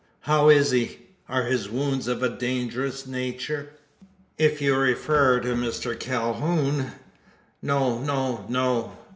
[0.21, 0.97] How is he?
[1.29, 3.69] Are his wounds of a dangerous nature?"
[4.35, 6.93] "If you refar to Mister Cal hoon"
[7.61, 8.97] "No no no.